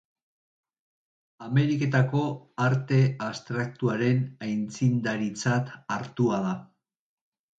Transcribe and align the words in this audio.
Ameriketako 1.47 2.21
arte 2.69 2.97
abstraktuaren 3.27 4.23
aitzindaritzat 4.47 5.71
hartua 5.97 6.43
da. 6.47 6.57